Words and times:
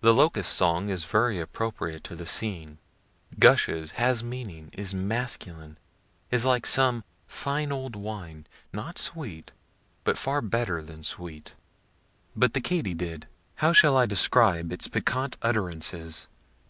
The 0.00 0.14
locust 0.14 0.54
song 0.54 0.88
is 0.88 1.04
very 1.04 1.38
appropriate 1.38 2.02
to 2.04 2.16
the 2.16 2.24
scene 2.24 2.78
gushes, 3.38 3.90
has 3.90 4.24
meaning, 4.24 4.70
is 4.72 4.94
masculine, 4.94 5.76
is 6.30 6.46
like 6.46 6.64
some 6.64 7.04
fine 7.26 7.70
old 7.70 7.94
wine, 7.94 8.46
not 8.72 8.96
sweet, 8.96 9.52
but 10.02 10.16
far 10.16 10.40
better 10.40 10.80
than 10.80 11.02
sweet. 11.02 11.56
But 12.34 12.54
the 12.54 12.62
katydid 12.62 13.26
how 13.56 13.74
shall 13.74 13.98
I 13.98 14.06
describe 14.06 14.72
its 14.72 14.88
piquant 14.88 15.36
utterances? 15.42 16.28